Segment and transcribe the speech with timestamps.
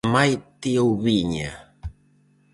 [0.13, 1.51] Maite Oubiña.